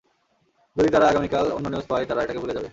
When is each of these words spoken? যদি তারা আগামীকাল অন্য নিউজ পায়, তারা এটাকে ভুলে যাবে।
যদি 0.75 0.89
তারা 0.89 1.05
আগামীকাল 1.07 1.45
অন্য 1.51 1.65
নিউজ 1.67 1.85
পায়, 1.89 2.05
তারা 2.05 2.23
এটাকে 2.23 2.39
ভুলে 2.39 2.55
যাবে। 2.57 2.69